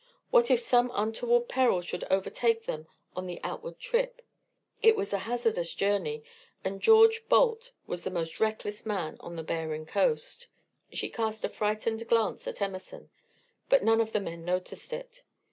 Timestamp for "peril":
1.47-1.81